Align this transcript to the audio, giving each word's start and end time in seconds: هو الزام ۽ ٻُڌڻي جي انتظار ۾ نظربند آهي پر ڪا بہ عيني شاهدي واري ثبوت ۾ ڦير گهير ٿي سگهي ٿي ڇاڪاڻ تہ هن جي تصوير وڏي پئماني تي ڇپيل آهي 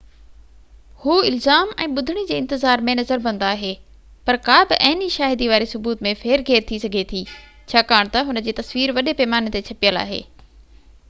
هو 1.01 1.17
الزام 1.31 1.73
۽ 1.85 1.89
ٻُڌڻي 1.97 2.23
جي 2.31 2.39
انتظار 2.43 2.83
۾ 2.87 2.95
نظربند 2.99 3.45
آهي 3.49 3.69
پر 4.31 4.39
ڪا 4.49 4.57
بہ 4.73 4.79
عيني 4.89 5.11
شاهدي 5.17 5.51
واري 5.53 5.69
ثبوت 5.75 6.03
۾ 6.09 6.15
ڦير 6.23 6.45
گهير 6.49 6.67
ٿي 6.73 6.81
سگهي 6.87 7.05
ٿي 7.13 7.23
ڇاڪاڻ 7.75 8.13
تہ 8.17 8.27
هن 8.31 8.45
جي 8.49 8.59
تصوير 8.63 8.97
وڏي 9.01 9.17
پئماني 9.23 9.57
تي 9.59 9.63
ڇپيل 9.71 10.05
آهي 10.09 10.21